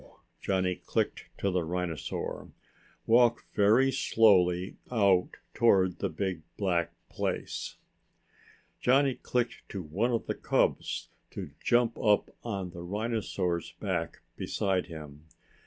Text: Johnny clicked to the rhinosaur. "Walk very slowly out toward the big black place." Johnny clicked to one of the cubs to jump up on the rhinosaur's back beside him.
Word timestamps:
Johnny 0.41 0.77
clicked 0.77 1.25
to 1.37 1.51
the 1.51 1.61
rhinosaur. 1.63 2.49
"Walk 3.05 3.45
very 3.53 3.91
slowly 3.91 4.75
out 4.91 5.37
toward 5.53 5.99
the 5.99 6.09
big 6.09 6.41
black 6.57 6.91
place." 7.07 7.75
Johnny 8.79 9.13
clicked 9.13 9.61
to 9.69 9.83
one 9.83 10.09
of 10.09 10.25
the 10.25 10.33
cubs 10.33 11.09
to 11.29 11.51
jump 11.63 11.99
up 11.99 12.31
on 12.43 12.71
the 12.71 12.81
rhinosaur's 12.81 13.73
back 13.73 14.21
beside 14.35 14.87
him. 14.87 15.27